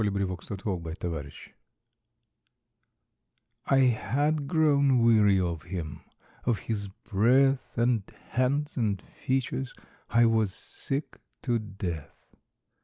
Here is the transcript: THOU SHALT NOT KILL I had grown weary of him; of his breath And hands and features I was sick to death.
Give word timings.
THOU 0.03 0.07
SHALT 0.41 0.65
NOT 0.65 1.03
KILL 1.03 1.31
I 3.67 3.77
had 3.81 4.47
grown 4.47 4.97
weary 4.97 5.39
of 5.39 5.61
him; 5.61 6.01
of 6.43 6.57
his 6.57 6.87
breath 6.87 7.77
And 7.77 8.01
hands 8.29 8.77
and 8.77 8.99
features 8.99 9.75
I 10.09 10.25
was 10.25 10.55
sick 10.55 11.21
to 11.43 11.59
death. 11.59 12.33